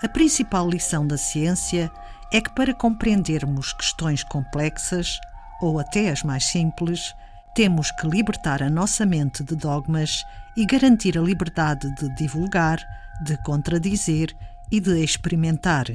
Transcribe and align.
A 0.00 0.08
principal 0.08 0.68
lição 0.70 1.04
da 1.04 1.16
ciência 1.16 1.90
é 2.32 2.40
que, 2.40 2.54
para 2.54 2.72
compreendermos 2.72 3.72
questões 3.72 4.22
complexas, 4.22 5.18
ou 5.60 5.78
até 5.78 6.10
as 6.10 6.22
mais 6.22 6.44
simples, 6.44 7.12
temos 7.54 7.90
que 7.90 8.06
libertar 8.06 8.62
a 8.62 8.70
nossa 8.70 9.04
mente 9.04 9.42
de 9.42 9.56
dogmas 9.56 10.22
e 10.56 10.64
garantir 10.64 11.18
a 11.18 11.20
liberdade 11.20 11.92
de 11.96 12.14
divulgar, 12.14 12.78
de 13.24 13.36
contradizer 13.42 14.32
e 14.70 14.78
de 14.78 15.02
experimentar. 15.02 15.86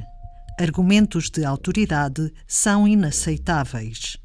Argumentos 0.60 1.30
de 1.30 1.46
autoridade 1.46 2.30
são 2.46 2.86
inaceitáveis. 2.86 4.18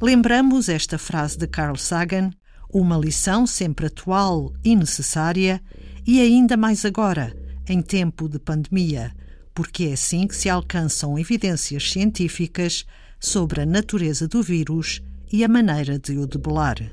Lembramos 0.00 0.68
esta 0.68 0.98
frase 0.98 1.38
de 1.38 1.46
Carl 1.46 1.76
Sagan, 1.76 2.30
uma 2.70 2.98
lição 2.98 3.46
sempre 3.46 3.86
atual 3.86 4.52
e 4.62 4.76
necessária, 4.76 5.62
e 6.06 6.20
ainda 6.20 6.54
mais 6.54 6.84
agora, 6.84 7.34
em 7.68 7.82
tempo 7.82 8.28
de 8.28 8.38
pandemia, 8.38 9.12
porque 9.54 9.84
é 9.84 9.92
assim 9.92 10.26
que 10.26 10.36
se 10.36 10.48
alcançam 10.48 11.18
evidências 11.18 11.90
científicas 11.90 12.84
sobre 13.18 13.62
a 13.62 13.66
natureza 13.66 14.28
do 14.28 14.42
vírus 14.42 15.02
e 15.32 15.42
a 15.42 15.48
maneira 15.48 15.98
de 15.98 16.18
o 16.18 16.26
debelar. 16.26 16.92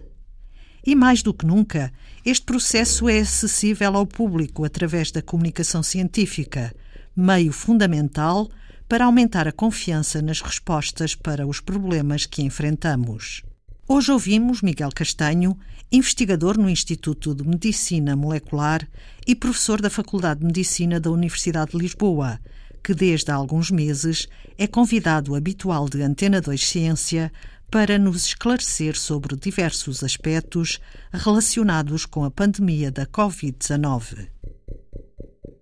E 0.86 0.96
mais 0.96 1.22
do 1.22 1.34
que 1.34 1.46
nunca, 1.46 1.92
este 2.26 2.46
processo 2.46 3.08
é 3.08 3.20
acessível 3.20 3.96
ao 3.96 4.06
público 4.06 4.66
através 4.66 5.12
da 5.12 5.22
comunicação 5.22 5.82
científica, 5.82 6.74
meio 7.16 7.54
fundamental 7.54 8.50
para 8.88 9.06
aumentar 9.06 9.48
a 9.48 9.52
confiança 9.52 10.22
nas 10.22 10.42
respostas 10.42 11.16
para 11.16 11.48
os 11.48 11.60
problemas 11.60 12.26
que 12.26 12.42
enfrentamos. 12.42 13.44
Hoje 13.86 14.14
ouvimos 14.14 14.62
Miguel 14.62 14.90
Castanho, 14.96 15.60
investigador 15.92 16.58
no 16.58 16.70
Instituto 16.70 17.36
de 17.36 17.46
Medicina 17.46 18.16
Molecular 18.16 18.88
e 19.28 19.36
professor 19.36 19.82
da 19.82 19.90
Faculdade 19.90 20.40
de 20.40 20.46
Medicina 20.46 21.02
da 21.02 21.12
Universidade 21.12 21.72
de 21.72 21.78
Lisboa, 21.80 22.40
que 22.82 22.94
desde 22.94 23.30
há 23.30 23.36
alguns 23.36 23.70
meses 23.70 24.30
é 24.58 24.68
convidado 24.68 25.36
habitual 25.36 25.90
de 25.90 26.02
Antena 26.02 26.40
2 26.40 26.66
Ciência 26.66 27.30
para 27.70 28.00
nos 28.00 28.28
esclarecer 28.28 28.96
sobre 28.96 29.36
diversos 29.36 30.02
aspectos 30.02 30.80
relacionados 31.12 32.06
com 32.06 32.24
a 32.24 32.32
pandemia 32.32 32.90
da 32.90 33.06
Covid-19. 33.06 34.30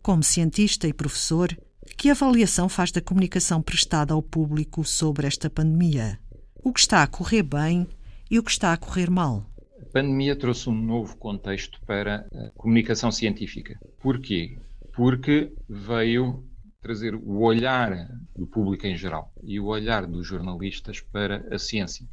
Como 0.03 0.21
cientista 0.21 0.87
e 0.87 0.93
professor, 0.93 1.57
que 1.97 2.11
avaliação 2.11 2.69
faz 2.69 2.91
da 2.91 3.01
comunicação 3.01 3.63
prestada 3.63 4.13
ao 4.13 4.21
público 4.21 4.85
sobre 4.85 5.25
esta 5.25 5.49
pandemia? 5.49 6.19
O 6.63 6.71
que 6.71 6.81
está 6.81 7.01
a 7.01 7.07
correr 7.07 7.41
bem 7.41 7.87
e 8.31 8.39
o 8.39 8.43
que 8.43 8.51
está 8.51 8.71
a 8.71 8.77
correr 8.77 9.09
mal? 9.09 9.45
A 9.81 9.85
pandemia 9.91 10.37
trouxe 10.37 10.69
um 10.69 10.73
novo 10.73 11.17
contexto 11.17 11.81
para 11.85 12.25
a 12.33 12.49
comunicação 12.51 13.11
científica. 13.11 13.77
Porquê? 13.99 14.57
Porque 14.93 15.51
veio 15.67 16.41
trazer 16.81 17.13
o 17.13 17.41
olhar 17.41 18.09
do 18.33 18.47
público 18.47 18.87
em 18.87 18.95
geral 18.95 19.33
e 19.43 19.59
o 19.59 19.65
olhar 19.65 20.07
dos 20.07 20.25
jornalistas 20.25 21.01
para 21.01 21.45
a 21.53 21.59
ciência. 21.59 22.07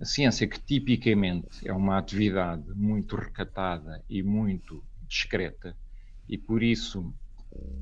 A 0.00 0.04
ciência, 0.04 0.48
que 0.48 0.60
tipicamente 0.60 1.46
é 1.64 1.72
uma 1.72 1.98
atividade 1.98 2.64
muito 2.74 3.14
recatada 3.14 4.02
e 4.10 4.20
muito 4.20 4.82
discreta, 5.06 5.76
e 6.28 6.36
por 6.36 6.64
isso 6.64 7.14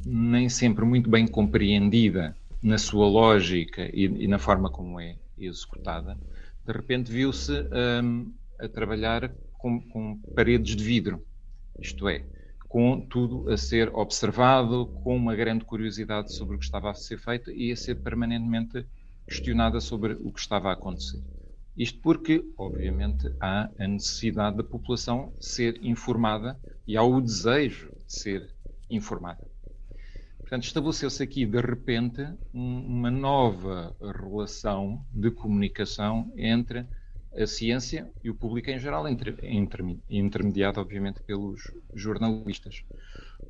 nem 0.05 0.49
sempre 0.51 0.84
muito 0.84 1.09
bem 1.09 1.27
compreendida 1.27 2.37
na 2.62 2.77
sua 2.77 3.09
lógica 3.09 3.89
e, 3.93 4.05
e 4.05 4.29
na 4.29 4.39
forma 4.39 4.71
como 4.71 5.01
é 5.01 5.17
executada, 5.39 6.19
de 6.67 6.72
repente 6.72 7.12
viu-se 7.12 7.53
um, 8.03 8.33
a 8.59 8.69
trabalhar 8.69 9.33
com, 9.53 9.81
com, 9.81 10.19
paredes 10.34 10.75
de 10.75 10.83
vidro, 10.83 11.25
isto 11.78 12.09
é, 12.09 12.25
com 12.69 13.00
tudo 13.00 13.48
a 13.48 13.56
ser 13.56 13.89
observado, 13.95 14.87
com 15.05 15.17
uma 15.17 15.37
grande 15.37 15.64
curiosidade 15.64 16.34
sobre 16.34 16.56
o 16.56 16.59
que 16.59 16.65
estava 16.65 16.91
a 16.91 16.94
ser 16.94 17.19
feito 17.19 17.53
e 17.53 17.71
a 17.71 17.77
ser 17.77 17.94
permanentemente 17.97 18.84
questionada 19.27 19.81
sobre 19.81 20.15
o 20.15 20.32
que 20.32 20.41
estava 20.41 20.71
a 20.71 20.72
acontecer. 20.72 21.22
Isto 21.77 22.00
porque, 22.00 22.44
obviamente, 22.56 23.33
há 23.38 23.71
a 23.78 23.87
necessidade 23.87 24.56
da 24.56 24.65
população 24.65 25.33
ser 25.38 25.78
informada 25.83 26.59
e 26.87 26.97
há 26.97 27.03
o 27.03 27.21
desejo 27.21 27.91
de 28.06 28.12
ser 28.12 28.50
informada. 28.91 29.47
Portanto, 30.47 30.62
estabeleceu-se 30.62 31.21
aqui, 31.21 31.45
de 31.45 31.61
repente, 31.61 32.25
um, 32.55 32.79
uma 32.87 33.11
nova 33.11 33.97
relação 34.01 35.05
de 35.12 35.29
comunicação 35.29 36.33
entre 36.37 36.87
a 37.37 37.49
ciência 37.49 38.09
e 38.23 38.31
o 38.31 38.34
público 38.37 38.71
em 38.71 38.79
geral, 38.79 39.09
entre, 39.09 39.34
entre, 39.43 39.99
intermediado, 40.09 40.81
obviamente, 40.81 41.21
pelos 41.25 41.73
jornalistas. 41.93 42.84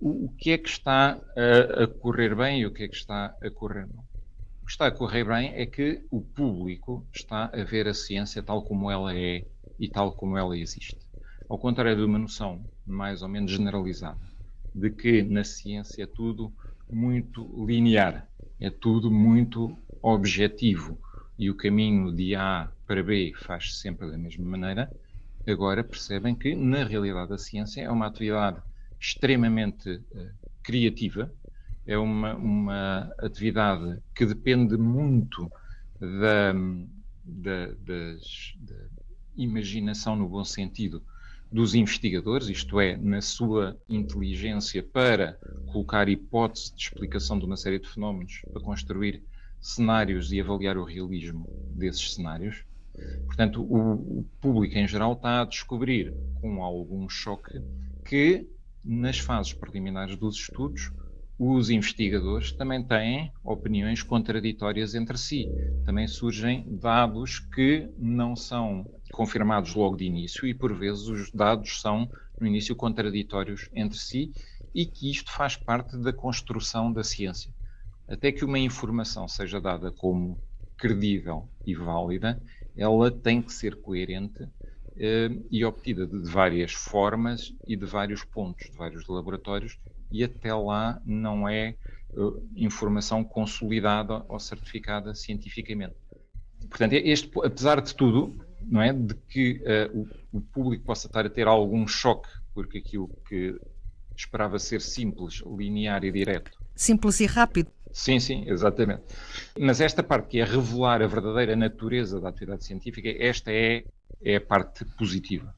O, 0.01 0.25
o 0.25 0.29
que 0.39 0.53
é 0.53 0.57
que 0.57 0.71
está 0.71 1.21
a, 1.37 1.85
a, 1.85 1.87
correr 1.87 2.35
bem 2.35 2.63
e 2.63 2.67
o 2.67 2.73
que 2.73 2.85
é 2.85 2.89
que 2.89 2.97
está 2.97 3.37
a 3.43 3.51
correr 3.51 3.87
mal? 3.95 4.07
O 4.63 4.65
que 4.65 4.73
está 4.73 4.87
a 4.87 4.91
correr 4.91 5.25
bem 5.25 5.53
é 5.55 5.67
que 5.67 6.03
o 6.11 6.23
público 6.23 7.07
está 7.13 7.51
a 7.53 7.63
ver 7.63 7.87
a 7.89 7.93
ciência 7.93 8.43
tal 8.43 8.63
como 8.63 8.91
ela 8.91 9.15
é 9.15 9.45
e 9.79 9.87
tal 9.87 10.13
como 10.13 10.39
ela 10.39 10.57
existe. 10.57 10.97
Ao 11.47 11.59
contrário 11.59 11.95
de 11.95 12.05
uma 12.05 12.19
noção 12.19 12.65
mais 12.87 13.21
ou 13.21 13.29
menos 13.29 13.53
generalizada 13.53 14.35
de 14.75 14.91
que 14.91 15.23
na 15.23 15.45
ciência 15.45 16.07
tudo 16.07 16.53
muito 16.91 17.65
linear, 17.67 18.27
é 18.61 18.71
tudo 18.71 19.11
muito 19.11 19.77
objetivo. 20.03 20.99
E 21.39 21.51
o 21.51 21.55
caminho 21.55 22.15
de 22.15 22.35
A 22.35 22.71
para 22.87 23.03
B 23.03 23.33
faz 23.37 23.79
sempre 23.79 24.11
da 24.11 24.17
mesma 24.17 24.45
maneira, 24.47 24.91
agora 25.47 25.85
percebem 25.85 26.35
que, 26.35 26.55
na 26.55 26.85
realidade, 26.85 27.33
a 27.33 27.39
ciência 27.39 27.83
é 27.83 27.91
uma 27.91 28.07
atividade 28.07 28.61
extremamente 28.99 29.91
uh, 29.91 30.31
criativa, 30.63 31.33
é 31.87 31.97
uma, 31.97 32.35
uma 32.35 33.13
atividade 33.19 34.03
que 34.15 34.27
depende 34.27 34.77
muito 34.77 35.51
da, 36.01 36.53
da, 37.25 37.67
das, 37.79 38.55
da 38.59 38.75
imaginação, 39.37 40.17
no 40.17 40.29
bom 40.29 40.45
sentido, 40.45 41.03
dos 41.51 41.75
investigadores, 41.75 42.49
isto 42.49 42.81
é, 42.81 42.97
na 42.97 43.21
sua 43.21 43.77
inteligência 43.89 44.83
para 44.83 45.39
colocar 45.67 46.09
hipótese 46.09 46.75
de 46.75 46.83
explicação 46.83 47.39
de 47.39 47.45
uma 47.45 47.57
série 47.57 47.79
de 47.79 47.89
fenómenos, 47.89 48.43
para 48.53 48.61
construir 48.61 49.23
cenários 49.61 50.33
e 50.33 50.41
avaliar 50.41 50.77
o 50.77 50.85
realismo 50.85 51.49
desses 51.71 52.15
cenários. 52.15 52.65
Portanto, 53.27 53.63
o, 53.63 54.21
o 54.21 54.27
público 54.41 54.77
em 54.77 54.89
geral 54.89 55.13
está 55.13 55.43
a 55.43 55.45
descobrir, 55.45 56.15
com 56.41 56.63
algum 56.63 57.09
choque, 57.09 57.61
que 58.05 58.47
nas 58.85 59.19
fases 59.19 59.53
preliminares 59.53 60.17
dos 60.17 60.37
estudos, 60.37 60.93
os 61.39 61.69
investigadores 61.69 62.53
também 62.53 62.83
têm 62.83 63.31
opiniões 63.45 64.03
contraditórias 64.03 64.95
entre 64.95 65.19
si. 65.19 65.47
Também 65.85 66.09
surgem 66.09 66.65
dados 66.81 67.39
que 67.39 67.89
não 67.99 68.35
são 68.35 68.87
confirmados 69.13 69.75
logo 69.75 69.97
de 69.97 70.05
início 70.05 70.47
e, 70.47 70.55
por 70.55 70.75
vezes, 70.75 71.09
os 71.09 71.31
dados 71.31 71.81
são, 71.81 72.09
no 72.41 72.47
início, 72.47 72.75
contraditórios 72.75 73.69
entre 73.75 73.99
si 73.99 74.33
e 74.75 74.87
que 74.87 75.11
isto 75.11 75.31
faz 75.31 75.57
parte 75.57 75.97
da 75.99 76.13
construção 76.13 76.91
da 76.91 77.05
ciência. 77.05 77.53
Até 78.09 78.33
que 78.33 78.45
uma 78.45 78.59
informação 78.59 79.29
seja 79.29 79.61
dada 79.61 79.91
como 79.91 80.39
credível 80.79 81.49
e 81.67 81.75
válida, 81.75 82.41
ela 82.77 83.11
tem 83.11 83.43
que 83.43 83.53
ser 83.53 83.77
coerente 83.77 84.47
eh, 84.97 85.31
e 85.51 85.65
obtida 85.65 86.07
de 86.07 86.31
várias 86.31 86.73
formas 86.73 87.55
e 87.67 87.77
de 87.77 87.85
vários 87.85 88.25
pontos, 88.25 88.71
de 88.71 88.77
vários 88.77 89.07
laboratórios, 89.09 89.79
e 90.11 90.25
até 90.25 90.55
lá 90.55 91.01
não 91.05 91.49
é 91.49 91.75
uh, 92.13 92.43
informação 92.55 93.25
consolidada 93.25 94.25
ou 94.29 94.39
certificada 94.39 95.15
cientificamente. 95.15 95.95
Portanto, 96.69 96.95
este, 96.95 97.31
apesar 97.45 97.81
de 97.81 97.95
tudo, 97.95 98.45
não 98.63 98.83
é, 98.83 98.93
de 98.93 99.15
que 99.15 99.63
uh, 99.93 100.09
o, 100.33 100.39
o, 100.39 100.41
público 100.41 100.85
possa 100.85 101.07
estar 101.07 101.25
a 101.25 101.31
ter 101.31 101.47
algum 101.47 101.87
choque, 101.87 102.29
porque 102.53 102.79
aquilo 102.79 103.09
que 103.29 103.59
esperava 104.17 104.59
ser 104.59 104.81
simples, 104.81 105.43
linear 105.47 106.05
e 106.05 106.11
direto. 106.11 106.51
Simples 106.75 107.21
e 107.21 107.27
rápido. 107.27 107.71
Sim, 107.93 108.19
sim, 108.19 108.45
exatamente. 108.47 109.03
Mas 109.59 109.81
esta 109.81 110.03
parte 110.03 110.29
que 110.29 110.41
é 110.41 110.45
revelar 110.45 111.01
a 111.01 111.07
verdadeira 111.07 111.57
natureza 111.57 112.21
da 112.21 112.29
atividade 112.29 112.65
científica, 112.65 113.09
esta 113.19 113.51
é, 113.51 113.85
é 114.23 114.37
a 114.37 114.41
parte 114.41 114.85
positiva. 114.99 115.55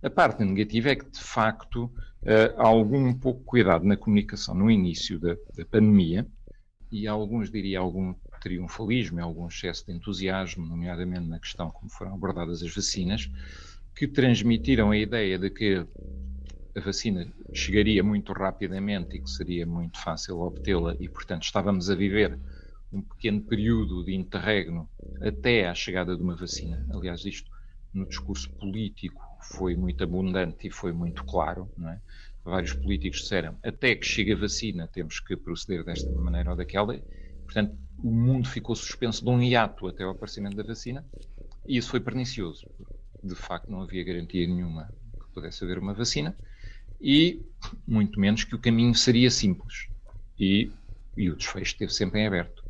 A 0.00 0.08
parte 0.08 0.44
negativa 0.44 0.90
é 0.90 0.96
que, 0.96 1.10
de 1.10 1.20
facto, 1.20 1.86
uh, 1.86 2.54
há 2.56 2.66
algum 2.66 3.12
pouco 3.12 3.42
cuidado 3.42 3.84
na 3.84 3.96
comunicação 3.96 4.54
no 4.54 4.70
início 4.70 5.18
da, 5.18 5.34
da 5.56 5.64
pandemia 5.64 6.24
e 6.90 7.08
alguns, 7.08 7.50
diria, 7.50 7.80
algum 7.80 8.14
triunfalismo, 8.40 9.20
algum 9.20 9.48
excesso 9.48 9.84
de 9.86 9.92
entusiasmo, 9.92 10.64
nomeadamente 10.64 11.26
na 11.26 11.40
questão 11.40 11.70
como 11.70 11.90
foram 11.90 12.14
abordadas 12.14 12.62
as 12.62 12.72
vacinas, 12.72 13.28
que 13.94 14.06
transmitiram 14.06 14.92
a 14.92 14.96
ideia 14.96 15.36
de 15.36 15.50
que 15.50 15.84
a 16.76 16.80
vacina 16.80 17.26
chegaria 17.52 18.04
muito 18.04 18.32
rapidamente 18.32 19.16
e 19.16 19.20
que 19.20 19.28
seria 19.28 19.66
muito 19.66 19.98
fácil 19.98 20.38
obtê-la 20.38 20.96
e, 21.00 21.08
portanto, 21.08 21.42
estávamos 21.42 21.90
a 21.90 21.96
viver 21.96 22.38
um 22.92 23.02
pequeno 23.02 23.40
período 23.42 24.04
de 24.04 24.14
interregno 24.14 24.88
até 25.20 25.68
à 25.68 25.74
chegada 25.74 26.16
de 26.16 26.22
uma 26.22 26.36
vacina. 26.36 26.86
Aliás, 26.90 27.24
isto 27.24 27.50
no 27.92 28.06
discurso 28.06 28.48
político 28.50 29.27
foi 29.40 29.76
muito 29.76 30.02
abundante 30.02 30.66
e 30.66 30.70
foi 30.70 30.92
muito 30.92 31.24
claro, 31.24 31.70
não 31.76 31.90
é? 31.90 32.00
vários 32.44 32.72
políticos 32.72 33.20
disseram 33.20 33.58
até 33.62 33.94
que 33.94 34.06
chegue 34.06 34.32
a 34.32 34.36
vacina 34.36 34.88
temos 34.88 35.20
que 35.20 35.36
proceder 35.36 35.84
desta 35.84 36.10
maneira 36.12 36.50
ou 36.50 36.56
daquela. 36.56 36.98
Portanto, 37.44 37.76
o 38.02 38.10
mundo 38.10 38.48
ficou 38.48 38.74
suspenso 38.74 39.22
de 39.22 39.30
um 39.30 39.42
hiato 39.42 39.86
até 39.86 40.06
o 40.06 40.10
aparecimento 40.10 40.56
da 40.56 40.62
vacina 40.62 41.04
e 41.66 41.76
isso 41.76 41.90
foi 41.90 42.00
pernicioso. 42.00 42.66
De 43.22 43.34
facto, 43.34 43.70
não 43.70 43.82
havia 43.82 44.04
garantia 44.04 44.46
nenhuma 44.46 44.88
que 45.20 45.34
pudesse 45.34 45.64
haver 45.64 45.78
uma 45.78 45.92
vacina 45.92 46.36
e 47.00 47.42
muito 47.86 48.18
menos 48.18 48.44
que 48.44 48.54
o 48.54 48.58
caminho 48.58 48.94
seria 48.94 49.30
simples. 49.30 49.88
E, 50.38 50.70
e 51.16 51.30
o 51.30 51.36
desfecho 51.36 51.72
esteve 51.72 51.92
sempre 51.92 52.20
em 52.20 52.26
aberto. 52.26 52.64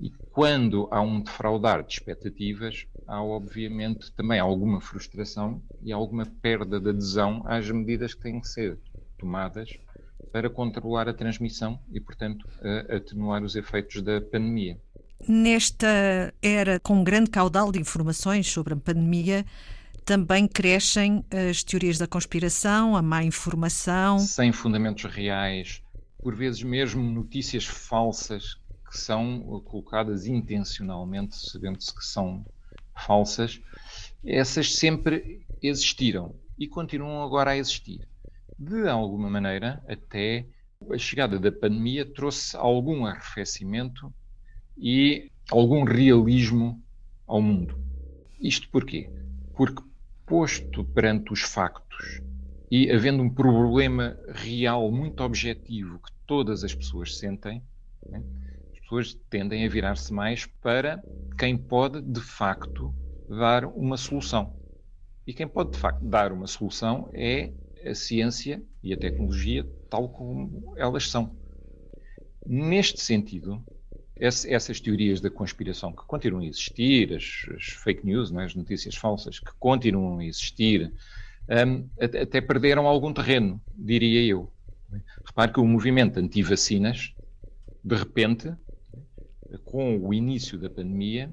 E 0.00 0.10
quando 0.32 0.88
há 0.90 1.00
um 1.00 1.20
defraudar 1.20 1.82
de 1.84 1.92
expectativas, 1.92 2.86
há 3.06 3.22
obviamente 3.22 4.12
também 4.12 4.40
alguma 4.40 4.80
frustração 4.80 5.62
e 5.82 5.92
alguma 5.92 6.26
perda 6.26 6.80
de 6.80 6.90
adesão 6.90 7.42
às 7.46 7.70
medidas 7.70 8.14
que 8.14 8.22
têm 8.22 8.40
que 8.40 8.48
ser 8.48 8.78
tomadas 9.18 9.70
para 10.32 10.50
controlar 10.50 11.08
a 11.08 11.14
transmissão 11.14 11.78
e, 11.92 12.00
portanto, 12.00 12.48
atenuar 12.88 13.42
os 13.42 13.54
efeitos 13.54 14.02
da 14.02 14.20
pandemia. 14.20 14.80
Nesta 15.28 16.34
era 16.42 16.80
com 16.80 16.96
um 16.96 17.04
grande 17.04 17.30
caudal 17.30 17.70
de 17.70 17.80
informações 17.80 18.50
sobre 18.50 18.74
a 18.74 18.76
pandemia, 18.76 19.46
também 20.04 20.46
crescem 20.46 21.24
as 21.48 21.62
teorias 21.62 21.98
da 21.98 22.06
conspiração, 22.06 22.96
a 22.96 23.00
má 23.00 23.22
informação. 23.22 24.18
Sem 24.18 24.52
fundamentos 24.52 25.04
reais, 25.04 25.80
por 26.18 26.34
vezes 26.34 26.62
mesmo 26.62 27.02
notícias 27.02 27.64
falsas 27.64 28.56
que 28.94 29.00
são 29.00 29.60
colocadas 29.64 30.24
intencionalmente, 30.24 31.34
sabendo-se 31.50 31.92
que 31.92 32.04
são 32.04 32.46
falsas, 32.96 33.60
essas 34.24 34.76
sempre 34.76 35.44
existiram 35.60 36.36
e 36.56 36.68
continuam 36.68 37.24
agora 37.24 37.50
a 37.50 37.56
existir. 37.56 38.06
De 38.56 38.88
alguma 38.88 39.28
maneira, 39.28 39.82
até 39.88 40.46
a 40.88 40.96
chegada 40.96 41.40
da 41.40 41.50
pandemia 41.50 42.06
trouxe 42.06 42.56
algum 42.56 43.04
arrefecimento 43.04 44.14
e 44.78 45.28
algum 45.50 45.82
realismo 45.82 46.80
ao 47.26 47.42
mundo. 47.42 47.76
Isto 48.40 48.68
porquê? 48.70 49.10
Porque, 49.56 49.82
posto 50.24 50.84
perante 50.84 51.32
os 51.32 51.40
factos 51.40 52.22
e 52.70 52.92
havendo 52.92 53.24
um 53.24 53.28
problema 53.28 54.16
real, 54.28 54.88
muito 54.92 55.20
objetivo, 55.24 55.98
que 55.98 56.12
todas 56.24 56.62
as 56.62 56.72
pessoas 56.72 57.18
sentem, 57.18 57.60
né, 58.08 58.22
pessoas 58.94 59.14
tendem 59.28 59.66
a 59.66 59.68
virar-se 59.68 60.12
mais 60.12 60.46
para 60.46 61.02
quem 61.36 61.56
pode, 61.56 62.00
de 62.00 62.20
facto, 62.20 62.94
dar 63.28 63.64
uma 63.64 63.96
solução. 63.96 64.54
E 65.26 65.32
quem 65.32 65.48
pode, 65.48 65.72
de 65.72 65.78
facto, 65.78 66.04
dar 66.04 66.32
uma 66.32 66.46
solução 66.46 67.08
é 67.12 67.52
a 67.84 67.94
ciência 67.94 68.62
e 68.82 68.92
a 68.92 68.96
tecnologia, 68.96 69.66
tal 69.90 70.08
como 70.08 70.74
elas 70.76 71.10
são. 71.10 71.34
Neste 72.46 73.00
sentido, 73.00 73.64
essas 74.16 74.80
teorias 74.80 75.20
da 75.20 75.30
conspiração 75.30 75.92
que 75.92 76.04
continuam 76.06 76.42
a 76.42 76.46
existir, 76.46 77.14
as, 77.14 77.46
as 77.56 77.64
fake 77.64 78.06
news, 78.06 78.32
é? 78.32 78.44
as 78.44 78.54
notícias 78.54 78.94
falsas 78.94 79.40
que 79.40 79.50
continuam 79.58 80.18
a 80.18 80.24
existir, 80.24 80.92
um, 81.48 81.88
até 81.98 82.40
perderam 82.40 82.86
algum 82.86 83.12
terreno, 83.12 83.60
diria 83.74 84.22
eu. 84.22 84.50
Repare 85.26 85.52
que 85.52 85.60
o 85.60 85.66
movimento 85.66 86.18
anti-vacinas, 86.18 87.12
de 87.82 87.96
repente, 87.96 88.54
com 89.64 89.98
o 89.98 90.12
início 90.12 90.58
da 90.58 90.68
pandemia, 90.68 91.32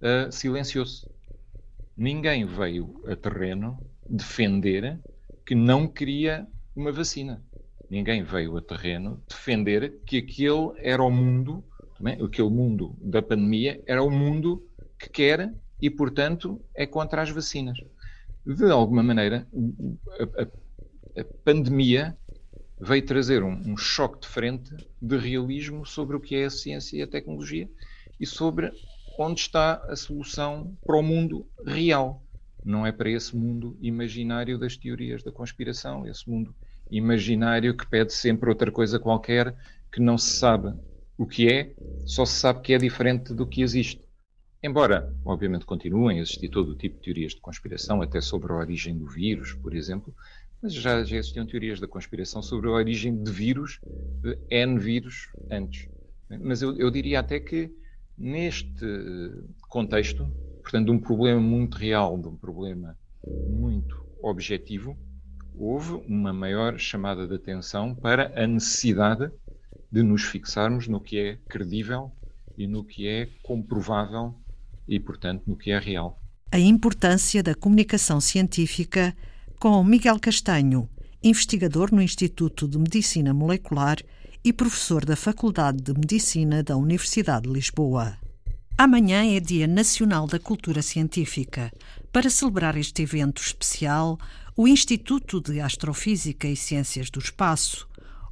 uh, 0.00 0.30
silenciou-se. 0.30 1.08
Ninguém 1.96 2.44
veio 2.44 3.02
a 3.06 3.16
terreno 3.16 3.78
defender 4.08 5.00
que 5.44 5.54
não 5.54 5.88
queria 5.88 6.46
uma 6.74 6.92
vacina. 6.92 7.42
Ninguém 7.88 8.22
veio 8.22 8.56
a 8.56 8.62
terreno 8.62 9.22
defender 9.28 10.00
que 10.04 10.18
aquele 10.18 10.72
era 10.78 11.02
o 11.02 11.10
mundo 11.10 11.64
também, 11.96 12.22
aquele 12.22 12.50
mundo 12.50 12.94
da 13.00 13.22
pandemia 13.22 13.82
era 13.86 14.02
o 14.02 14.10
mundo 14.10 14.66
que 14.98 15.08
quer 15.08 15.52
e, 15.80 15.88
portanto, 15.88 16.60
é 16.74 16.86
contra 16.86 17.22
as 17.22 17.30
vacinas. 17.30 17.78
De 18.44 18.70
alguma 18.70 19.02
maneira, 19.02 19.46
a, 20.18 20.42
a, 20.42 21.20
a 21.20 21.24
pandemia 21.44 22.16
veio 22.80 23.04
trazer 23.04 23.42
um, 23.42 23.72
um, 23.72 23.76
choque 23.76 24.20
de 24.20 24.28
frente 24.28 24.70
de 25.00 25.16
realismo 25.16 25.86
sobre 25.86 26.16
o 26.16 26.20
que 26.20 26.36
é 26.36 26.44
a 26.44 26.50
ciência 26.50 26.98
e 26.98 27.02
a 27.02 27.06
tecnologia 27.06 27.68
e 28.20 28.26
sobre 28.26 28.70
onde 29.18 29.40
está 29.40 29.76
a 29.88 29.96
solução 29.96 30.76
para 30.84 30.96
o 30.96 31.02
mundo 31.02 31.46
real. 31.64 32.22
Não 32.64 32.86
é 32.86 32.92
para 32.92 33.10
esse 33.10 33.34
mundo 33.36 33.76
imaginário 33.80 34.58
das 34.58 34.76
teorias 34.76 35.22
da 35.22 35.32
conspiração, 35.32 36.06
esse 36.06 36.28
mundo 36.28 36.54
imaginário 36.90 37.76
que 37.76 37.86
pede 37.86 38.12
sempre 38.12 38.48
outra 38.48 38.70
coisa 38.70 38.98
qualquer 38.98 39.54
que 39.90 40.00
não 40.00 40.18
se 40.18 40.36
sabe 40.36 40.74
o 41.16 41.26
que 41.26 41.48
é, 41.48 41.74
só 42.04 42.24
se 42.26 42.38
sabe 42.38 42.60
que 42.60 42.74
é 42.74 42.78
diferente 42.78 43.32
do 43.32 43.46
que 43.46 43.62
existe. 43.62 44.04
Embora, 44.62 45.14
obviamente, 45.24 45.64
continuem 45.64 46.18
a 46.18 46.22
existir 46.22 46.48
todo 46.48 46.72
o 46.72 46.76
tipo 46.76 46.96
de 46.96 47.02
teorias 47.02 47.32
de 47.32 47.40
conspiração, 47.40 48.02
até 48.02 48.20
sobre 48.20 48.52
a 48.52 48.56
origem 48.56 48.98
do 48.98 49.06
vírus, 49.06 49.54
por 49.54 49.74
exemplo, 49.74 50.14
mas 50.62 50.72
já, 50.72 51.04
já 51.04 51.16
existiam 51.16 51.46
teorias 51.46 51.80
da 51.80 51.86
conspiração 51.86 52.42
sobre 52.42 52.68
a 52.68 52.72
origem 52.72 53.22
de 53.22 53.30
vírus, 53.30 53.80
de 54.22 54.38
N 54.50 54.78
vírus, 54.78 55.28
antes. 55.50 55.88
Mas 56.28 56.62
eu, 56.62 56.76
eu 56.76 56.90
diria 56.90 57.20
até 57.20 57.38
que 57.38 57.70
neste 58.16 58.84
contexto, 59.68 60.26
portanto, 60.62 60.86
de 60.86 60.90
um 60.90 60.98
problema 60.98 61.40
muito 61.40 61.76
real, 61.76 62.18
de 62.18 62.28
um 62.28 62.36
problema 62.36 62.96
muito 63.48 64.04
objetivo, 64.22 64.96
houve 65.54 65.92
uma 66.06 66.32
maior 66.32 66.78
chamada 66.78 67.26
de 67.26 67.34
atenção 67.34 67.94
para 67.94 68.32
a 68.40 68.46
necessidade 68.46 69.30
de 69.90 70.02
nos 70.02 70.24
fixarmos 70.24 70.88
no 70.88 71.00
que 71.00 71.18
é 71.18 71.38
credível 71.48 72.12
e 72.56 72.66
no 72.66 72.84
que 72.84 73.06
é 73.06 73.28
comprovável 73.42 74.34
e, 74.88 74.98
portanto, 74.98 75.44
no 75.46 75.56
que 75.56 75.70
é 75.70 75.78
real. 75.78 76.20
A 76.50 76.58
importância 76.58 77.42
da 77.42 77.54
comunicação 77.54 78.20
científica 78.20 79.16
com 79.58 79.82
Miguel 79.82 80.18
Castanho, 80.20 80.88
investigador 81.22 81.92
no 81.92 82.02
Instituto 82.02 82.68
de 82.68 82.78
Medicina 82.78 83.34
Molecular 83.34 83.98
e 84.44 84.52
professor 84.52 85.04
da 85.04 85.16
Faculdade 85.16 85.82
de 85.82 85.92
Medicina 85.92 86.62
da 86.62 86.76
Universidade 86.76 87.46
de 87.46 87.52
Lisboa. 87.52 88.16
Amanhã 88.78 89.24
é 89.24 89.40
Dia 89.40 89.66
Nacional 89.66 90.26
da 90.26 90.38
Cultura 90.38 90.82
Científica. 90.82 91.72
Para 92.12 92.30
celebrar 92.30 92.76
este 92.76 93.02
evento 93.02 93.40
especial, 93.40 94.18
o 94.56 94.68
Instituto 94.68 95.40
de 95.40 95.60
Astrofísica 95.60 96.46
e 96.46 96.56
Ciências 96.56 97.10
do 97.10 97.18
Espaço 97.18 97.88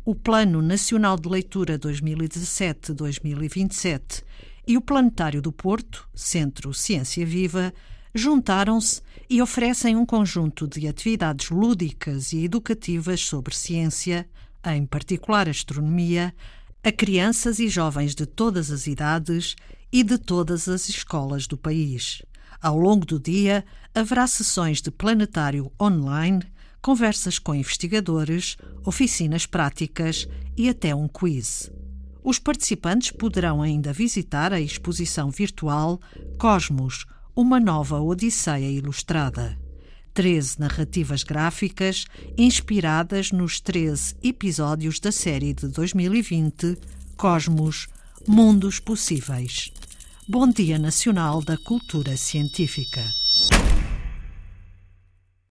o 0.06 0.14
Plano 0.14 0.60
Nacional 0.60 1.16
de 1.16 1.30
Leitura 1.30 1.78
2017-2027 1.78 4.22
e 4.66 4.76
o 4.76 4.82
Planetário 4.82 5.40
do 5.40 5.50
Porto, 5.50 6.06
Centro 6.14 6.74
Ciência 6.74 7.24
Viva, 7.24 7.72
juntaram-se 8.14 9.02
e 9.28 9.42
oferecem 9.42 9.96
um 9.96 10.06
conjunto 10.06 10.68
de 10.68 10.86
atividades 10.86 11.50
lúdicas 11.50 12.32
e 12.32 12.44
educativas 12.44 13.20
sobre 13.20 13.54
ciência, 13.54 14.28
em 14.64 14.86
particular 14.86 15.48
astronomia, 15.48 16.34
a 16.82 16.92
crianças 16.92 17.58
e 17.58 17.68
jovens 17.68 18.14
de 18.14 18.26
todas 18.26 18.70
as 18.70 18.86
idades 18.86 19.56
e 19.90 20.02
de 20.02 20.18
todas 20.18 20.68
as 20.68 20.88
escolas 20.88 21.46
do 21.46 21.56
país. 21.56 22.22
Ao 22.60 22.78
longo 22.78 23.04
do 23.04 23.18
dia, 23.18 23.64
haverá 23.94 24.26
sessões 24.26 24.80
de 24.80 24.90
planetário 24.90 25.72
online 25.80 26.42
conversas 26.80 27.38
com 27.38 27.54
investigadores, 27.54 28.58
oficinas 28.84 29.46
práticas 29.46 30.28
e 30.54 30.68
até 30.68 30.94
um 30.94 31.08
quiz. 31.08 31.70
Os 32.22 32.38
participantes 32.38 33.10
poderão 33.10 33.62
ainda 33.62 33.90
visitar 33.90 34.52
a 34.52 34.60
exposição 34.60 35.30
virtual 35.30 35.98
Cosmos, 36.38 37.06
uma 37.36 37.58
nova 37.58 38.00
Odisseia 38.00 38.70
ilustrada. 38.70 39.58
13 40.12 40.60
narrativas 40.60 41.24
gráficas 41.24 42.04
inspiradas 42.38 43.32
nos 43.32 43.60
13 43.60 44.14
episódios 44.22 45.00
da 45.00 45.10
série 45.10 45.52
de 45.52 45.66
2020 45.66 46.78
Cosmos 47.16 47.88
Mundos 48.26 48.78
Possíveis. 48.78 49.72
Bom 50.28 50.48
Dia 50.48 50.78
Nacional 50.78 51.42
da 51.42 51.56
Cultura 51.58 52.16
Científica. 52.16 53.04